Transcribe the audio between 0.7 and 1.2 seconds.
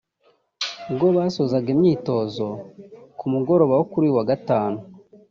ubwo